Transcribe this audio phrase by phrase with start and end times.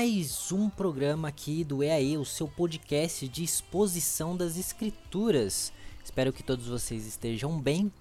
[0.00, 5.74] mais um programa aqui do EAE, o seu podcast de exposição das escrituras.
[6.02, 7.92] Espero que todos vocês estejam bem.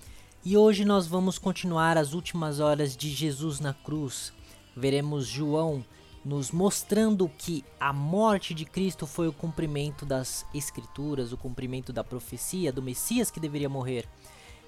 [0.45, 4.31] E hoje nós vamos continuar as últimas horas de Jesus na cruz.
[4.73, 5.83] Veremos João
[6.23, 12.01] nos mostrando que a morte de Cristo foi o cumprimento das escrituras, o cumprimento da
[12.01, 14.07] profecia do Messias que deveria morrer.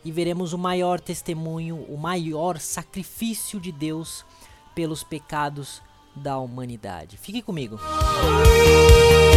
[0.04, 4.26] E veremos o maior testemunho, o maior sacrifício de Deus
[4.76, 5.82] pelos pecados
[6.16, 7.18] da humanidade.
[7.18, 7.78] Fique comigo.
[7.78, 9.31] Bom,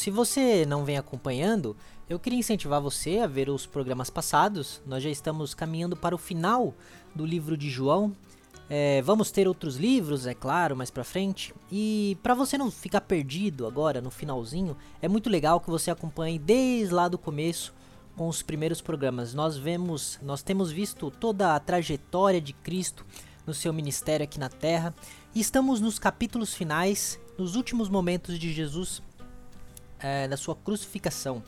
[0.00, 1.76] se você não vem acompanhando,
[2.08, 4.80] eu queria incentivar você a ver os programas passados.
[4.86, 6.74] Nós já estamos caminhando para o final
[7.14, 8.16] do livro de João.
[8.70, 11.54] É, vamos ter outros livros, é claro, mais pra frente.
[11.70, 16.38] E para você não ficar perdido agora no finalzinho, é muito legal que você acompanhe
[16.38, 17.74] desde lá do começo
[18.16, 19.34] com os primeiros programas.
[19.34, 23.04] Nós vemos, nós temos visto toda a trajetória de Cristo
[23.46, 24.94] no seu ministério aqui na Terra
[25.34, 29.02] e estamos nos capítulos finais, nos últimos momentos de Jesus
[30.00, 31.42] é, da sua crucificação.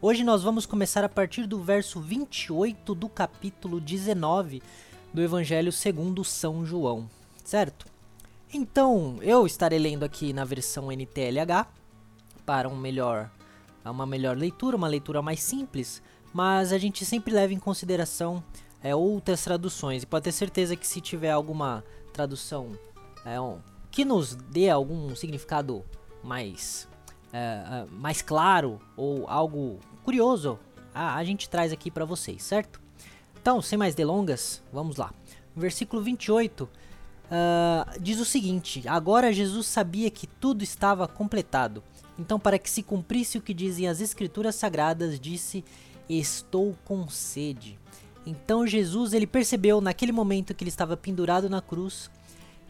[0.00, 4.62] Hoje nós vamos começar a partir do verso 28 do capítulo 19
[5.14, 7.08] do Evangelho segundo São João,
[7.44, 7.86] certo?
[8.52, 11.66] Então, eu estarei lendo aqui na versão NTLH
[12.44, 13.30] para um melhor,
[13.84, 16.02] uma melhor leitura, uma leitura mais simples,
[16.34, 18.42] mas a gente sempre leva em consideração
[18.82, 20.02] é, outras traduções.
[20.02, 22.72] E pode ter certeza que se tiver alguma tradução
[23.24, 23.58] é, um,
[23.90, 25.84] que nos dê algum significado
[26.22, 26.88] mais
[27.32, 30.58] é, é, mais claro ou algo curioso,
[30.94, 32.80] a, a gente traz aqui para vocês, certo?
[33.40, 35.12] Então, sem mais delongas, vamos lá.
[35.56, 41.82] Versículo 28 uh, diz o seguinte: Agora Jesus sabia que tudo estava completado.
[42.18, 45.64] Então, para que se cumprisse o que dizem as Escrituras Sagradas, disse:
[46.08, 47.78] Estou com sede.
[48.24, 52.10] Então Jesus ele percebeu naquele momento que ele estava pendurado na cruz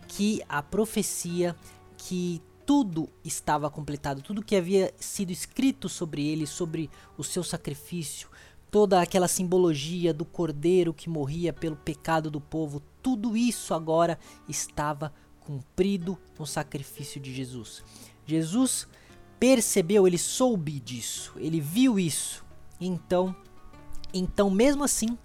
[0.09, 1.55] que a profecia
[1.97, 6.89] que tudo estava completado, tudo que havia sido escrito sobre ele, sobre
[7.19, 8.31] o seu sacrifício,
[8.71, 14.19] toda aquela simbologia do cordeiro que morria pelo pecado do povo, tudo isso agora
[14.49, 17.85] estava cumprido no sacrifício de Jesus.
[18.25, 18.89] Jesus
[19.39, 22.43] percebeu, ele soube disso, ele viu isso.
[22.81, 23.37] Então,
[24.15, 25.19] então mesmo assim,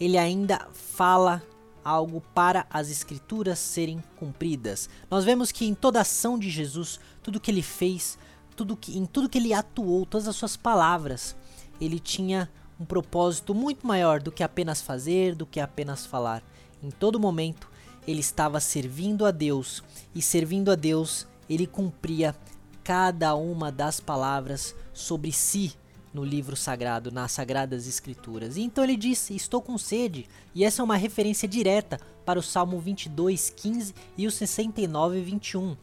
[0.00, 1.40] ele ainda fala
[1.84, 4.88] algo para as escrituras serem cumpridas.
[5.10, 8.18] Nós vemos que em toda a ação de Jesus, tudo que ele fez,
[8.56, 11.36] tudo que, em tudo que ele atuou, todas as suas palavras,
[11.80, 16.42] ele tinha um propósito muito maior do que apenas fazer, do que apenas falar.
[16.82, 17.68] Em todo momento,
[18.06, 19.82] ele estava servindo a Deus
[20.14, 22.34] e servindo a Deus, ele cumpria
[22.82, 25.72] cada uma das palavras sobre si
[26.12, 28.56] no livro sagrado, nas sagradas escrituras.
[28.56, 30.28] E então ele disse: Estou com sede.
[30.54, 35.76] E essa é uma referência direta para o Salmo 22, 15 e o 69, 21.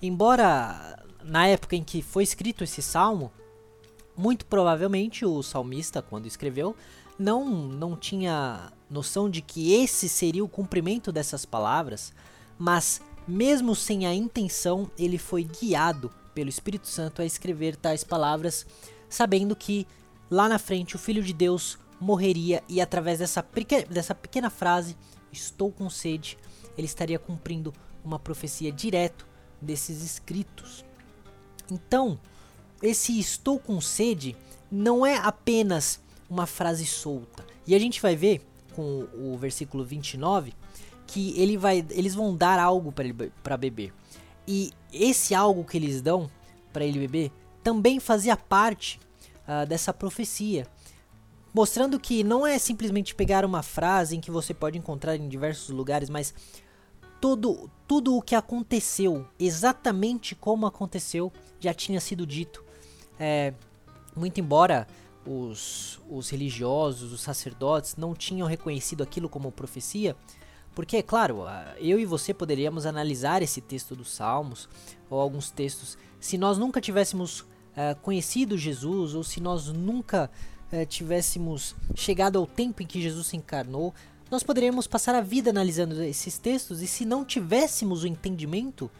[0.00, 3.32] Embora na época em que foi escrito esse salmo,
[4.16, 6.76] muito provavelmente o salmista, quando escreveu,
[7.18, 12.12] não, não tinha noção de que esse seria o cumprimento dessas palavras,
[12.58, 18.66] mas mesmo sem a intenção, ele foi guiado pelo Espírito Santo a escrever tais palavras
[19.14, 19.86] sabendo que
[20.30, 24.96] lá na frente o Filho de Deus morreria e através dessa, pequena, dessa pequena frase,
[25.32, 26.36] estou com sede,
[26.76, 27.72] ele estaria cumprindo
[28.04, 29.26] uma profecia direto
[29.60, 30.84] desses escritos.
[31.70, 32.18] Então,
[32.82, 34.36] esse estou com sede
[34.70, 37.46] não é apenas uma frase solta.
[37.66, 38.42] E a gente vai ver
[38.74, 40.52] com o versículo 29
[41.06, 42.92] que ele vai, eles vão dar algo
[43.42, 43.92] para beber.
[44.46, 46.28] E esse algo que eles dão
[46.72, 47.30] para ele beber
[47.64, 49.00] também fazia parte
[49.48, 50.66] uh, dessa profecia,
[51.52, 55.70] mostrando que não é simplesmente pegar uma frase em que você pode encontrar em diversos
[55.70, 56.34] lugares, mas
[57.20, 62.62] todo, tudo o que aconteceu, exatamente como aconteceu, já tinha sido dito.
[63.18, 63.54] É,
[64.14, 64.86] muito embora
[65.26, 70.14] os, os religiosos, os sacerdotes não tinham reconhecido aquilo como profecia,
[70.74, 71.44] porque, claro,
[71.78, 74.68] eu e você poderíamos analisar esse texto dos Salmos
[75.08, 80.30] ou alguns textos se nós nunca tivéssemos uh, conhecido Jesus ou se nós nunca
[80.72, 83.94] uh, tivéssemos chegado ao tempo em que Jesus se encarnou,
[84.30, 88.90] nós poderíamos passar a vida analisando esses textos e se não tivéssemos o entendimento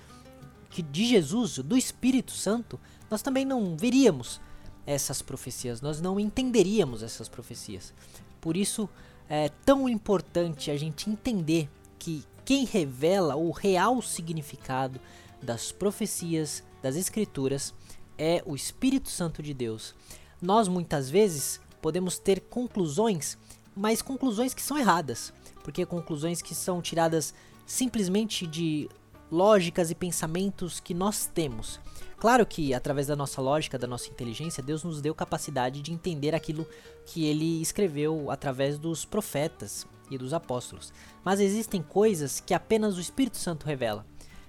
[0.70, 2.78] que de Jesus, do Espírito Santo,
[3.10, 4.40] nós também não veríamos
[4.86, 7.94] essas profecias, nós não entenderíamos essas profecias.
[8.40, 8.88] Por isso
[9.28, 11.68] é tão importante a gente entender
[11.98, 15.00] que quem revela o real significado
[15.42, 17.72] das profecias, das escrituras,
[18.18, 19.94] é o Espírito Santo de Deus.
[20.40, 23.38] Nós muitas vezes podemos ter conclusões,
[23.74, 25.32] mas conclusões que são erradas,
[25.62, 27.34] porque conclusões que são tiradas
[27.66, 28.88] simplesmente de
[29.30, 31.80] lógicas e pensamentos que nós temos.
[32.18, 36.34] Claro que através da nossa lógica, da nossa inteligência, Deus nos deu capacidade de entender
[36.34, 36.66] aquilo
[37.04, 40.92] que ele escreveu através dos profetas e dos apóstolos.
[41.24, 44.06] Mas existem coisas que apenas o Espírito Santo revela,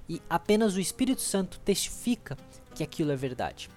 [0.08, 2.38] e apenas o Espírito Santo testifica
[2.76, 3.70] que aquilo é verdade.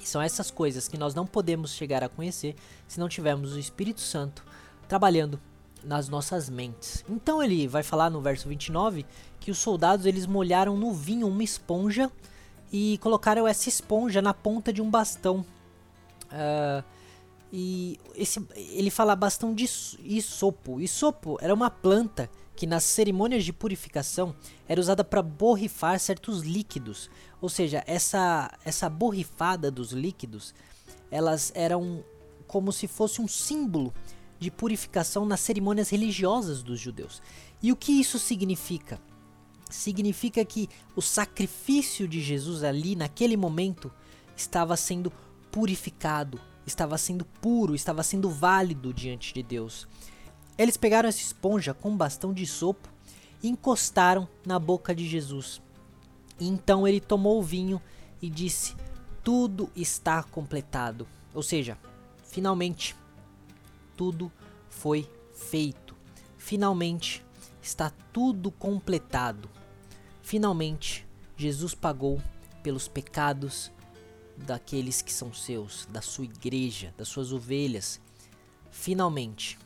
[0.00, 2.56] E são essas coisas que nós não podemos chegar a conhecer
[2.88, 4.44] se não tivermos o Espírito Santo
[4.88, 5.38] trabalhando
[5.84, 7.04] nas nossas mentes.
[7.08, 9.06] Então ele vai falar no verso 29
[9.38, 12.10] que os soldados eles molharam no vinho uma esponja
[12.72, 15.44] e colocaram essa esponja na ponta de um bastão.
[16.26, 16.84] Uh,
[17.52, 19.68] e esse, ele fala bastão de
[20.04, 20.80] isopo.
[20.80, 24.36] Isopo era uma planta que nas cerimônias de purificação
[24.68, 27.08] era usada para borrifar certos líquidos.
[27.40, 30.54] Ou seja, essa, essa borrifada dos líquidos,
[31.10, 32.04] elas eram
[32.46, 33.94] como se fosse um símbolo
[34.38, 37.22] de purificação nas cerimônias religiosas dos judeus.
[37.62, 39.00] E o que isso significa?
[39.70, 43.90] Significa que o sacrifício de Jesus ali, naquele momento,
[44.36, 45.10] estava sendo
[45.50, 49.88] purificado, estava sendo puro, estava sendo válido diante de Deus.
[50.60, 52.86] Eles pegaram essa esponja com um bastão de sopo
[53.42, 55.58] e encostaram na boca de Jesus.
[56.38, 57.80] E então ele tomou o vinho
[58.20, 58.76] e disse:
[59.24, 61.08] Tudo está completado.
[61.32, 61.78] Ou seja,
[62.24, 62.94] finalmente
[63.96, 64.30] tudo
[64.68, 65.96] foi feito.
[66.36, 67.24] Finalmente
[67.62, 69.48] está tudo completado.
[70.20, 71.06] Finalmente
[71.38, 72.20] Jesus pagou
[72.62, 73.72] pelos pecados
[74.36, 77.98] daqueles que são seus, da sua igreja, das suas ovelhas.
[78.70, 79.58] Finalmente.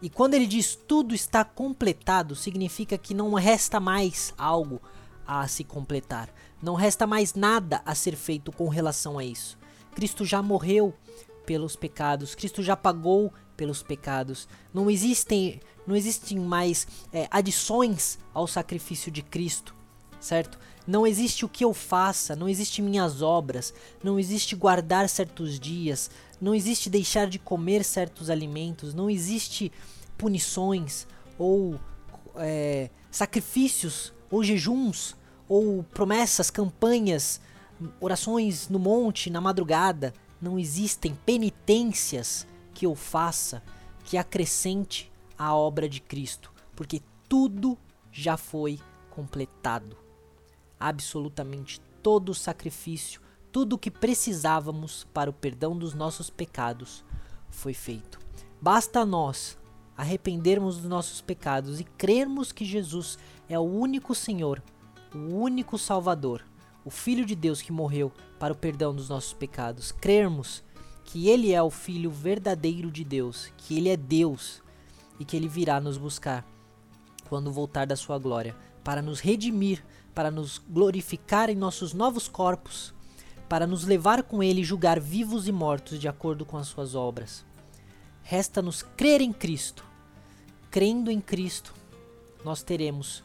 [0.00, 4.80] E quando ele diz tudo está completado, significa que não resta mais algo
[5.26, 6.30] a se completar.
[6.62, 9.58] Não resta mais nada a ser feito com relação a isso.
[9.94, 10.94] Cristo já morreu
[11.44, 14.48] pelos pecados, Cristo já pagou pelos pecados.
[14.72, 19.74] Não existem, não existem mais é, adições ao sacrifício de Cristo,
[20.20, 20.58] certo?
[20.86, 26.10] Não existe o que eu faça, não existe minhas obras, não existe guardar certos dias,
[26.40, 29.70] não existe deixar de comer certos alimentos, não existe
[30.16, 31.06] punições
[31.38, 31.78] ou
[32.36, 35.14] é, sacrifícios ou jejuns
[35.48, 37.40] ou promessas, campanhas,
[38.00, 40.12] orações no monte, na madrugada.
[40.40, 43.62] Não existem penitências que eu faça
[44.04, 47.76] que acrescente a obra de Cristo, porque tudo
[48.10, 48.78] já foi
[49.10, 50.07] completado.
[50.78, 57.04] Absolutamente todo o sacrifício, tudo o que precisávamos para o perdão dos nossos pecados
[57.50, 58.18] foi feito.
[58.60, 59.58] Basta nós
[59.96, 64.62] arrependermos dos nossos pecados e crermos que Jesus é o único Senhor,
[65.14, 66.44] o único Salvador,
[66.84, 69.90] o Filho de Deus que morreu para o perdão dos nossos pecados.
[69.90, 70.62] Crermos
[71.04, 74.62] que ele é o Filho verdadeiro de Deus, que ele é Deus
[75.18, 76.46] e que ele virá nos buscar
[77.28, 79.84] quando voltar da sua glória, para nos redimir,
[80.18, 82.92] para nos glorificar em nossos novos corpos,
[83.48, 86.96] para nos levar com ele e julgar vivos e mortos de acordo com as suas
[86.96, 87.44] obras.
[88.24, 89.84] Resta-nos crer em Cristo.
[90.72, 91.72] Crendo em Cristo,
[92.44, 93.22] nós teremos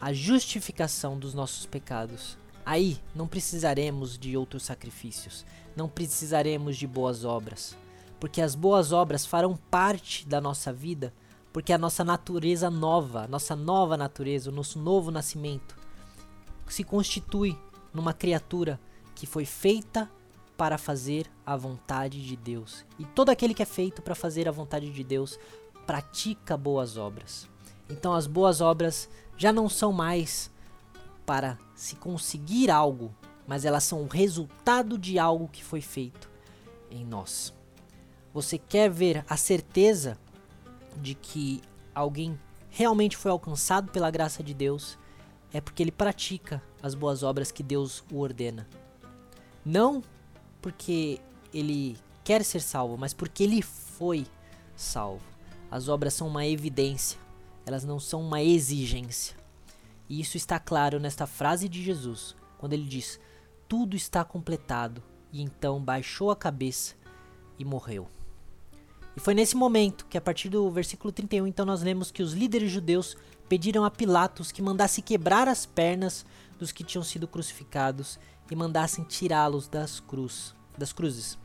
[0.00, 2.36] a justificação dos nossos pecados.
[2.66, 5.46] Aí não precisaremos de outros sacrifícios
[5.76, 7.76] não precisaremos de boas obras,
[8.18, 11.14] porque as boas obras farão parte da nossa vida,
[11.52, 15.78] porque a nossa natureza nova, a nossa nova natureza, o nosso novo nascimento,
[16.72, 17.58] se constitui
[17.92, 18.80] numa criatura
[19.14, 20.10] que foi feita
[20.56, 22.84] para fazer a vontade de Deus.
[22.98, 25.38] E todo aquele que é feito para fazer a vontade de Deus
[25.86, 27.48] pratica boas obras.
[27.88, 30.50] Então as boas obras já não são mais
[31.24, 33.14] para se conseguir algo,
[33.46, 36.28] mas elas são o resultado de algo que foi feito
[36.90, 37.54] em nós.
[38.34, 40.18] Você quer ver a certeza
[40.96, 41.62] de que
[41.94, 44.98] alguém realmente foi alcançado pela graça de Deus?
[45.52, 48.68] É porque ele pratica as boas obras que Deus o ordena.
[49.64, 50.02] Não
[50.60, 51.20] porque
[51.52, 54.26] ele quer ser salvo, mas porque ele foi
[54.76, 55.24] salvo.
[55.70, 57.18] As obras são uma evidência,
[57.64, 59.36] elas não são uma exigência.
[60.08, 63.20] E isso está claro nesta frase de Jesus, quando ele diz:
[63.68, 65.02] Tudo está completado.
[65.30, 66.94] E então baixou a cabeça
[67.58, 68.08] e morreu.
[69.18, 72.34] E foi nesse momento que, a partir do versículo 31, então nós lemos que os
[72.34, 73.16] líderes judeus
[73.48, 76.24] pediram a Pilatos que mandasse quebrar as pernas
[76.56, 78.16] dos que tinham sido crucificados
[78.48, 81.36] e mandassem tirá-los das, cruz, das cruzes.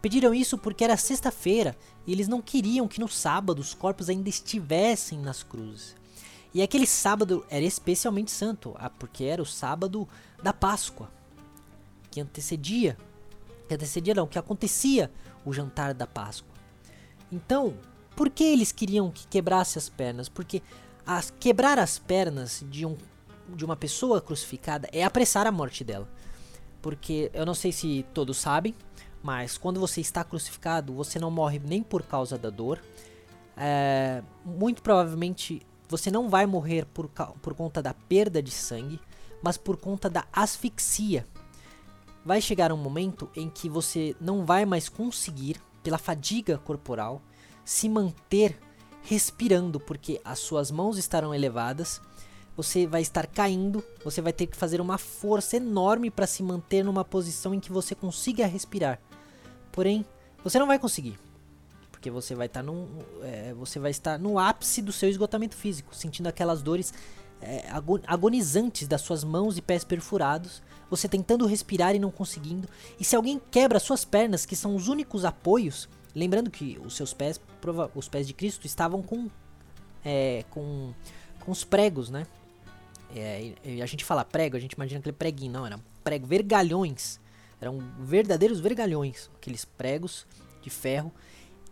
[0.00, 4.28] Pediram isso porque era sexta-feira e eles não queriam que no sábado os corpos ainda
[4.28, 5.96] estivessem nas cruzes.
[6.54, 10.08] E aquele sábado era especialmente santo, ah, porque era o sábado
[10.40, 11.10] da Páscoa,
[12.08, 12.96] que antecedia,
[13.66, 15.10] que antecedia não, que acontecia
[15.44, 16.54] o jantar da Páscoa.
[17.30, 17.74] Então,
[18.14, 20.28] por que eles queriam que quebrasse as pernas?
[20.28, 20.62] Porque
[21.06, 22.96] as, quebrar as pernas de, um,
[23.48, 26.08] de uma pessoa crucificada é apressar a morte dela.
[26.80, 28.74] Porque eu não sei se todos sabem,
[29.22, 32.80] mas quando você está crucificado, você não morre nem por causa da dor.
[33.56, 37.08] É, muito provavelmente você não vai morrer por,
[37.40, 39.00] por conta da perda de sangue,
[39.42, 41.26] mas por conta da asfixia.
[42.24, 47.22] Vai chegar um momento em que você não vai mais conseguir, pela fadiga corporal,
[47.64, 48.58] se manter
[49.02, 52.00] respirando, porque as suas mãos estarão elevadas,
[52.56, 56.82] você vai estar caindo, você vai ter que fazer uma força enorme para se manter
[56.82, 58.98] numa posição em que você consiga respirar.
[59.70, 60.04] Porém,
[60.42, 61.16] você não vai conseguir,
[61.92, 62.88] porque você vai estar no,
[63.22, 66.92] é, você vai estar no ápice do seu esgotamento físico, sentindo aquelas dores
[67.40, 67.64] é,
[68.08, 72.68] agonizantes das suas mãos e pés perfurados, você tentando respirar e não conseguindo.
[72.98, 77.12] E se alguém quebra suas pernas, que são os únicos apoios, Lembrando que os seus
[77.12, 77.38] pés,
[77.94, 79.28] os pés de Cristo, estavam com,
[80.02, 80.94] é, com,
[81.40, 82.26] com os pregos, né?
[83.14, 83.52] É,
[83.82, 87.20] a gente fala prego, a gente imagina aquele preguinho, não, era prego, vergalhões.
[87.60, 90.26] Eram verdadeiros vergalhões, aqueles pregos
[90.62, 91.12] de ferro.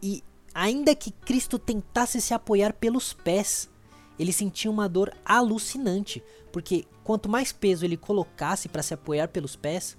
[0.02, 3.71] E ainda que Cristo tentasse se apoiar pelos pés,
[4.18, 9.56] ele sentia uma dor alucinante, porque quanto mais peso ele colocasse para se apoiar pelos
[9.56, 9.97] pés,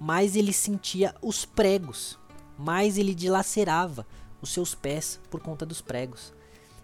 [0.00, 2.18] mais ele sentia os pregos
[2.58, 4.04] mais ele dilacerava
[4.42, 6.34] os seus pés por conta dos pregos.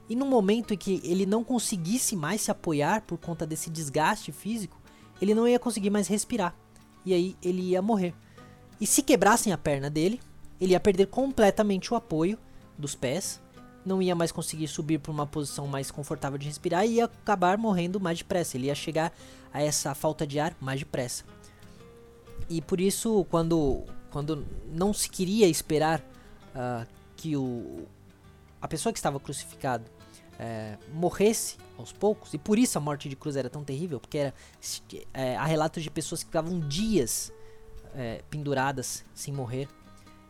[0.09, 4.31] E no momento em que ele não conseguisse mais se apoiar por conta desse desgaste
[4.31, 4.81] físico,
[5.21, 6.55] ele não ia conseguir mais respirar.
[7.05, 8.15] E aí ele ia morrer.
[8.81, 10.21] E se quebrassem a perna dele,
[10.61, 12.39] ele ia perder completamente o apoio
[12.79, 13.41] dos pés,
[13.85, 17.59] não ia mais conseguir subir para uma posição mais confortável de respirar e ia acabar
[17.59, 18.57] morrendo mais depressa.
[18.57, 19.13] Ele ia chegar
[19.53, 21.25] a essa falta de ar mais depressa.
[22.49, 26.01] E por isso, quando quando não se queria esperar
[26.55, 26.87] uh,
[27.17, 27.85] que o,
[28.63, 29.91] a pessoa que estava crucificado
[30.39, 34.19] é, morresse aos poucos, e por isso a morte de cruz era tão terrível, porque
[34.19, 34.35] era,
[35.13, 37.33] é, há relatos de pessoas que ficavam dias
[37.93, 39.69] é, penduradas sem morrer.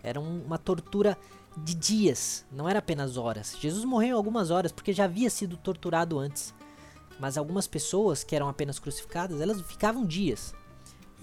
[0.02, 1.18] Era um, uma tortura
[1.56, 3.56] de dias, não era apenas horas.
[3.60, 6.54] Jesus morreu algumas horas porque já havia sido torturado antes.
[7.18, 10.52] Mas algumas pessoas que eram apenas crucificadas, elas ficavam dias.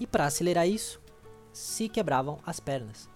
[0.00, 1.00] E para acelerar isso,
[1.52, 3.10] se quebravam as pernas.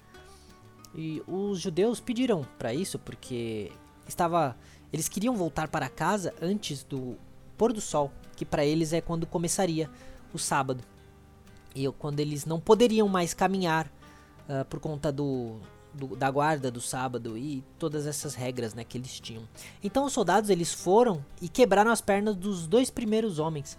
[0.94, 3.72] E os judeus pediram para isso porque
[4.06, 4.56] estava
[4.92, 7.16] eles queriam voltar para casa antes do
[7.56, 9.90] pôr do sol, que para eles é quando começaria
[10.32, 10.82] o sábado.
[11.74, 13.86] E quando eles não poderiam mais caminhar
[14.48, 15.60] uh, por conta do,
[15.96, 19.42] do, da guarda do sábado e todas essas regras né, que eles tinham.
[19.82, 23.76] Então os soldados eles foram e quebraram as pernas dos dois primeiros homens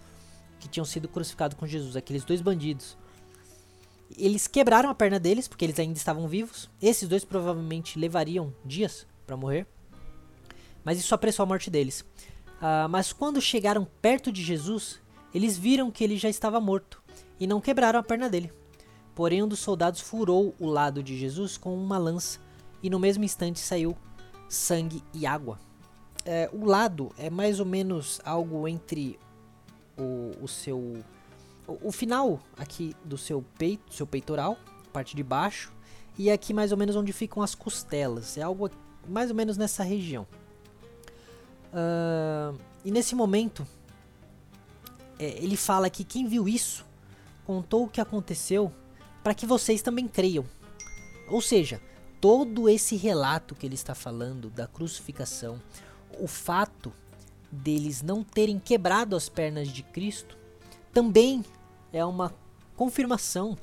[0.58, 2.96] que tinham sido crucificados com Jesus, aqueles dois bandidos.
[4.16, 6.68] Eles quebraram a perna deles, porque eles ainda estavam vivos.
[6.80, 9.66] Esses dois provavelmente levariam dias para morrer.
[10.84, 12.00] Mas isso apressou a morte deles.
[12.00, 15.00] Uh, mas quando chegaram perto de Jesus,
[15.32, 17.02] eles viram que ele já estava morto
[17.38, 18.52] e não quebraram a perna dele.
[19.18, 22.38] Porém, um dos soldados furou o lado de Jesus com uma lança
[22.80, 23.98] e no mesmo instante saiu
[24.48, 25.58] sangue e água.
[26.24, 29.18] É, o lado é mais ou menos algo entre
[29.98, 31.02] o, o seu
[31.66, 34.56] o, final aqui do seu peito, seu peitoral,
[34.92, 35.72] parte de baixo,
[36.16, 38.38] e aqui mais ou menos onde ficam as costelas.
[38.38, 38.70] É algo
[39.08, 40.28] mais ou menos nessa região.
[41.72, 43.66] Uh, e nesse momento,
[45.18, 46.86] é, ele fala que quem viu isso
[47.44, 48.72] contou o que aconteceu
[49.28, 50.42] para que vocês também creiam.
[51.28, 51.82] Ou seja,
[52.18, 55.60] todo esse relato que ele está falando da crucificação,
[56.18, 56.90] o fato
[57.52, 60.34] deles não terem quebrado as pernas de Cristo,
[60.94, 61.44] também
[61.92, 62.34] é uma
[62.74, 63.54] confirmação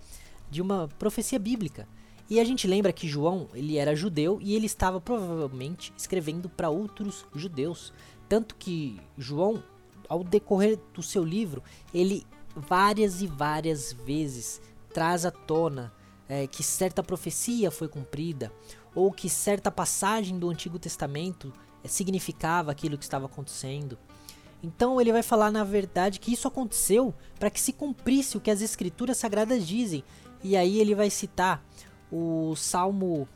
[0.51, 1.87] de uma profecia bíblica.
[2.29, 6.69] E a gente lembra que João, ele era judeu e ele estava provavelmente escrevendo para
[6.69, 7.91] outros judeus,
[8.29, 9.63] tanto que João
[10.07, 12.23] ao decorrer do seu livro, ele
[12.55, 14.61] várias e várias vezes
[14.95, 15.91] traz à tona
[16.29, 18.49] é, que certa profecia foi cumprida
[18.95, 21.51] ou que certa passagem do Antigo Testamento
[21.83, 23.97] é, significava aquilo que estava acontecendo.
[24.63, 28.49] Então ele vai falar na verdade que isso aconteceu para que se cumprisse o que
[28.49, 30.01] as escrituras sagradas dizem.
[30.41, 31.61] E aí ele vai citar
[32.09, 33.27] o Salmo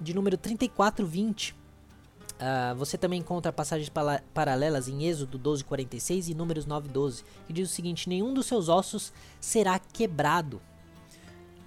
[0.00, 1.50] de número 34, 20.
[1.52, 3.92] Uh, você também encontra passagens
[4.32, 8.46] paralelas em Êxodo 12, 46 e Números 9, 12, que diz o seguinte: Nenhum dos
[8.46, 10.60] seus ossos será quebrado.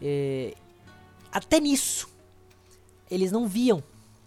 [0.02, 0.54] É,
[1.32, 2.08] até nisso,
[3.10, 3.84] eles não viam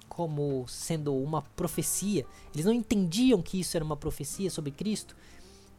[0.08, 5.16] como sendo uma profecia, eles não entendiam que isso era uma profecia sobre Cristo.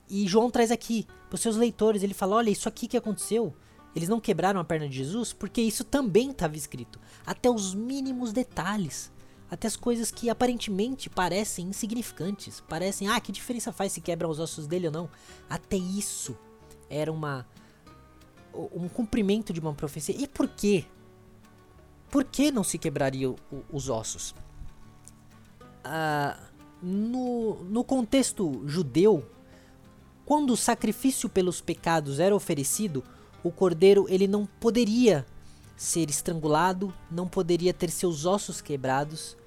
[0.10, 3.54] E João traz aqui para os seus leitores: ele fala, olha, isso aqui que aconteceu.
[3.96, 8.32] Eles não quebraram a perna de Jesus porque isso também estava escrito, até os mínimos
[8.32, 9.12] detalhes
[9.50, 14.40] até as coisas que aparentemente parecem insignificantes, parecem, ah, que diferença faz se quebram os
[14.40, 15.10] ossos dele ou não.
[15.50, 16.38] Até isso
[16.90, 17.48] era uma
[18.54, 20.16] um cumprimento de uma profecia.
[20.18, 20.86] E por quê?
[22.10, 23.36] Por que não se quebrariam
[23.72, 24.34] os ossos?
[25.84, 26.38] Ah,
[26.82, 29.26] no, no contexto judeu,
[30.26, 33.04] quando o sacrifício pelos pecados era oferecido,
[33.44, 35.26] o cordeiro ele não poderia
[35.78, 39.38] ser estrangulado, não poderia ter seus ossos quebrados,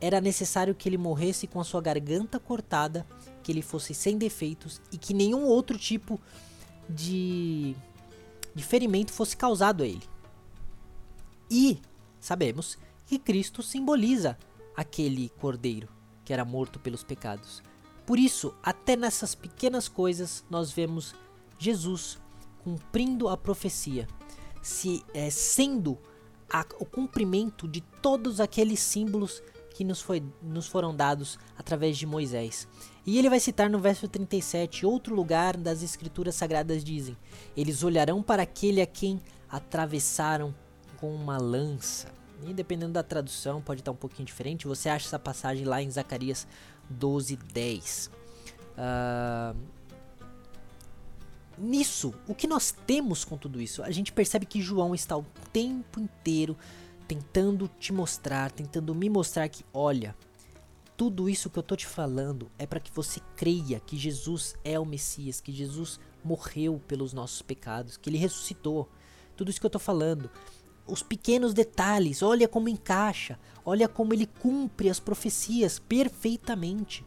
[0.00, 3.06] era necessário que ele morresse com a sua garganta cortada,
[3.42, 6.20] que ele fosse sem defeitos e que nenhum outro tipo
[6.88, 7.76] de,
[8.56, 10.02] de ferimento fosse causado a ele.
[11.50, 11.78] E
[12.18, 14.36] sabemos que Cristo simboliza
[14.74, 15.88] aquele cordeiro
[16.24, 17.62] que era morto pelos pecados.
[18.06, 21.14] Por isso, até nessas pequenas coisas, nós vemos
[21.58, 22.18] Jesus
[22.64, 24.08] cumprindo a profecia,
[24.62, 25.98] se é, sendo
[26.50, 29.42] a, o cumprimento de todos aqueles símbolos
[29.74, 32.66] que nos, foi, nos foram dados através de Moisés.
[33.06, 37.16] E ele vai citar no verso 37 outro lugar das escrituras sagradas dizem:
[37.56, 40.52] Eles olharão para aquele a quem atravessaram
[40.96, 42.08] com uma lança.
[42.44, 44.66] E dependendo da tradução, pode estar um pouquinho diferente.
[44.66, 46.46] Você acha essa passagem lá em Zacarias
[46.90, 48.10] 12, 10.
[48.76, 49.56] Uh,
[51.56, 53.82] nisso, o que nós temos com tudo isso?
[53.82, 56.56] A gente percebe que João está o tempo inteiro
[57.06, 60.14] tentando te mostrar, tentando me mostrar que, olha,
[60.96, 64.80] tudo isso que eu tô te falando é para que você creia que Jesus é
[64.80, 68.88] o Messias, que Jesus morreu pelos nossos pecados, que ele ressuscitou.
[69.36, 70.30] Tudo isso que eu tô falando,
[70.86, 77.04] os pequenos detalhes, olha como encaixa, olha como ele cumpre as profecias perfeitamente.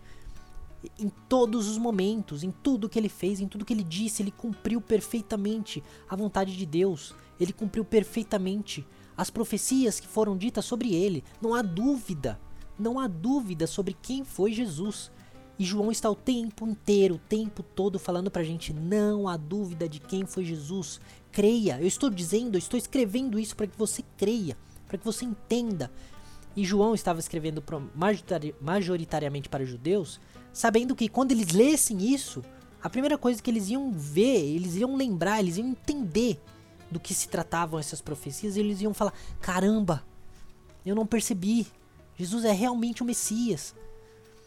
[0.98, 4.32] Em todos os momentos, em tudo que ele fez, em tudo que ele disse, ele
[4.32, 7.16] cumpriu perfeitamente a vontade de Deus.
[7.40, 8.86] Ele cumpriu perfeitamente
[9.18, 11.24] as profecias que foram ditas sobre ele.
[11.42, 12.40] Não há dúvida,
[12.80, 15.12] não há dúvida sobre quem foi Jesus.
[15.58, 19.90] E João está o tempo inteiro, o tempo todo falando pra gente: não há dúvida
[19.90, 21.02] de quem foi Jesus.
[21.32, 21.80] Creia.
[21.82, 25.92] Eu estou dizendo, eu estou escrevendo isso para que você creia, para que você entenda.
[26.56, 27.64] E João estava escrevendo
[28.60, 30.20] majoritariamente para judeus,
[30.52, 32.44] sabendo que quando eles lessem isso,
[32.82, 36.42] a primeira coisa que eles iam ver, eles iam lembrar, eles iam entender
[36.90, 40.04] do que se tratavam essas profecias, e eles iam falar: caramba,
[40.86, 41.68] eu não percebi.
[42.20, 43.74] Jesus é realmente o Messias.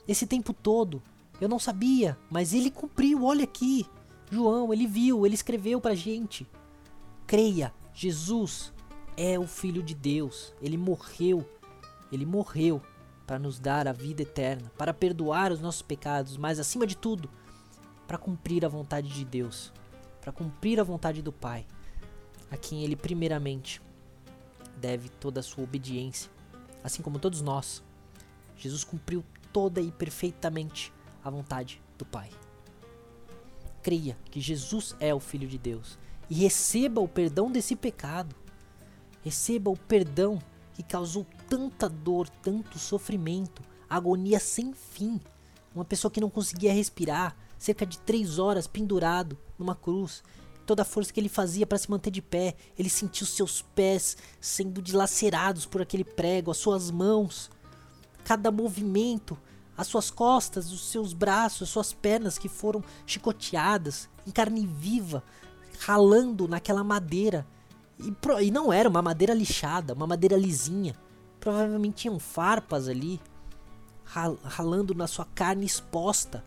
[0.07, 1.03] Esse tempo todo,
[1.41, 3.87] eu não sabia, mas ele cumpriu, olha aqui.
[4.31, 6.47] João, ele viu, ele escreveu pra gente.
[7.27, 8.75] Creia, Jesus
[9.17, 10.53] é o Filho de Deus.
[10.61, 11.49] Ele morreu.
[12.13, 12.83] Ele morreu
[13.27, 17.31] para nos dar a vida eterna, para perdoar os nossos pecados, mas acima de tudo,
[18.07, 19.73] para cumprir a vontade de Deus,
[20.21, 21.67] para cumprir a vontade do Pai
[22.51, 23.81] a quem ele primeiramente
[24.77, 26.31] deve toda a sua obediência,
[26.83, 27.83] assim como todos nós.
[28.57, 30.93] Jesus cumpriu toda e perfeitamente
[31.23, 32.31] a vontade do Pai.
[33.83, 35.99] Creia que Jesus é o Filho de Deus
[36.31, 38.35] e receba o perdão desse pecado.
[39.23, 40.39] Receba o perdão
[40.75, 45.21] que causou tanta dor, tanto sofrimento, agonia sem fim.
[45.75, 50.23] Uma pessoa que não conseguia respirar, cerca de três horas pendurado numa cruz,
[50.63, 52.55] toda a força que ele fazia para se manter de pé.
[52.79, 57.51] Ele sentiu seus pés sendo dilacerados por aquele prego, as suas mãos,
[58.25, 59.37] cada movimento,
[59.77, 65.23] as suas costas, os seus braços, as suas pernas que foram chicoteadas em carne viva,
[65.81, 67.47] ralando naquela madeira.
[67.99, 70.95] E, e não era uma madeira lixada, uma madeira lisinha.
[71.41, 73.21] Provavelmente tinham farpas ali,
[74.05, 76.45] ralando na sua carne exposta.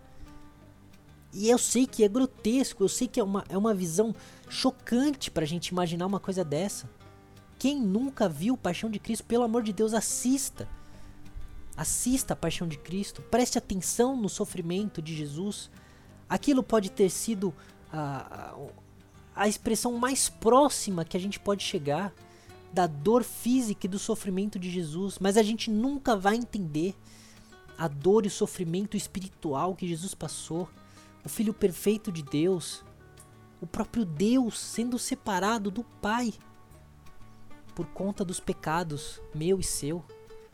[1.36, 4.16] E eu sei que é grotesco, eu sei que é uma, é uma visão
[4.48, 6.90] chocante pra gente imaginar uma coisa dessa.
[7.60, 10.66] Quem nunca viu Paixão de Cristo, pelo amor de Deus, assista.
[11.76, 15.70] Assista a Paixão de Cristo, preste atenção no sofrimento de Jesus.
[16.30, 17.54] Aquilo pode ter sido
[17.92, 18.56] a,
[19.36, 22.14] a, a expressão mais próxima que a gente pode chegar
[22.72, 26.96] da dor física e do sofrimento de Jesus, mas a gente nunca vai entender
[27.78, 30.70] a dor e o sofrimento espiritual que Jesus passou,
[31.26, 32.86] o Filho perfeito de Deus,
[33.60, 36.32] o próprio Deus sendo separado do Pai
[37.74, 40.06] por conta dos pecados meu e seu.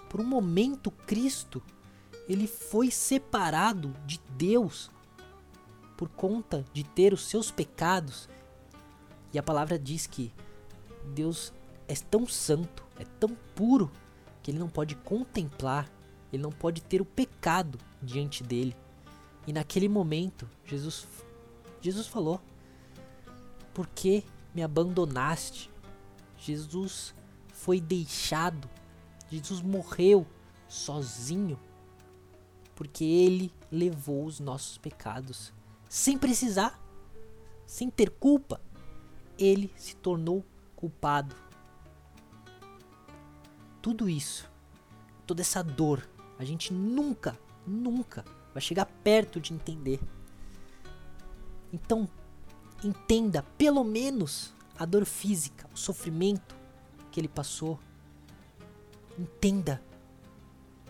[0.10, 1.62] Por um momento, Cristo,
[2.28, 4.90] ele foi separado de Deus
[5.96, 8.28] por conta de ter os seus pecados.
[9.34, 10.34] E a palavra diz que
[11.14, 11.54] Deus
[11.88, 13.92] é tão santo, é tão puro,
[14.42, 15.90] que ele não pode contemplar,
[16.34, 18.76] ele não pode ter o pecado diante dele.
[19.48, 21.08] E naquele momento, Jesus
[21.82, 22.40] Jesus falou:
[23.74, 24.24] "Por que
[24.54, 25.70] me abandonaste?"
[26.38, 27.14] Jesus
[27.54, 28.70] foi deixado
[29.32, 30.28] Jesus morreu
[30.68, 31.58] sozinho
[32.76, 35.54] porque ele levou os nossos pecados
[35.88, 36.82] sem precisar,
[37.66, 38.60] sem ter culpa.
[39.38, 40.44] Ele se tornou
[40.76, 41.36] culpado.
[43.82, 44.50] Tudo isso,
[45.26, 50.00] toda essa dor, a gente nunca, nunca vai chegar perto de entender.
[51.72, 52.08] Então,
[52.84, 56.56] entenda pelo menos a dor física, o sofrimento
[57.12, 57.80] que ele passou
[59.18, 59.82] Entenda.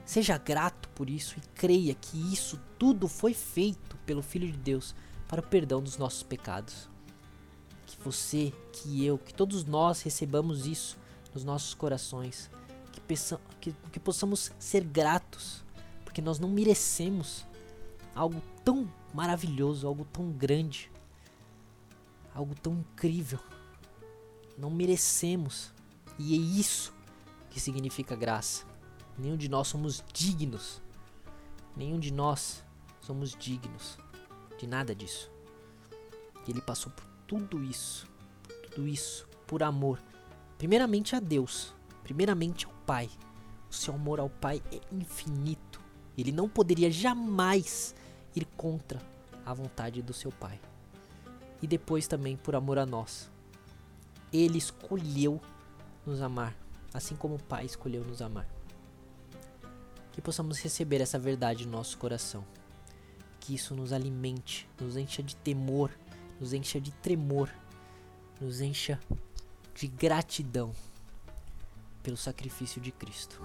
[0.06, 4.96] Seja grato por isso e creia que isso tudo foi feito pelo Filho de Deus
[5.28, 6.90] para o perdão dos nossos pecados.
[7.86, 10.98] Que você, que eu, que todos nós recebamos isso
[11.34, 12.50] nos nossos corações.
[12.92, 13.02] Que,
[13.60, 15.64] que, que possamos ser gratos,
[16.04, 17.46] porque nós não merecemos
[18.16, 20.92] algo tão maravilhoso, algo tão grande,
[22.34, 23.40] algo tão incrível.
[24.58, 25.74] Não merecemos.
[26.20, 26.94] E é isso
[27.50, 28.66] que significa graça.
[29.18, 30.82] Nenhum de nós somos dignos.
[31.76, 32.64] Nenhum de nós
[33.02, 33.98] somos dignos
[34.58, 35.32] de nada disso.
[36.48, 38.08] Ele passou por tudo isso,
[38.64, 40.02] tudo isso por amor.
[40.58, 43.10] Primeiramente a Deus, primeiramente ao Pai.
[43.70, 45.80] O seu amor ao Pai é infinito.
[46.18, 47.96] Ele não poderia jamais
[48.36, 49.02] ir contra
[49.46, 50.60] a vontade do seu Pai.
[51.62, 53.30] E depois também por amor a nós.
[54.34, 55.42] Ele escolheu
[56.06, 56.56] nos amar
[56.94, 58.48] assim como o Pai escolheu nos amar.
[60.12, 62.44] Que possamos receber essa verdade no nosso coração.
[63.40, 65.92] Que isso nos alimente, nos encha de temor,
[66.40, 67.50] nos encha de tremor,
[68.40, 69.00] nos encha
[69.74, 70.74] de gratidão
[72.04, 73.42] pelo sacrifício de Cristo.